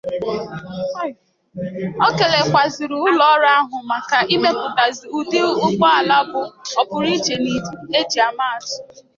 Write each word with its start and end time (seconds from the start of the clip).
O 2.05 2.07
kelekwazịrị 2.17 2.95
ụlọọrụ 3.07 3.47
ahụ 3.57 3.77
maka 3.89 4.17
imepụtasị 4.33 5.03
ụdị 5.17 5.39
ụgbọala 5.65 6.17
bụ 6.31 6.41
ọpụrụiche 6.79 7.35
na 7.91 7.97
ejiamaatụ 8.01 8.73